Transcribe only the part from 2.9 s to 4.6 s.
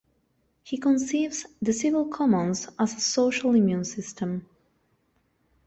a social immune system.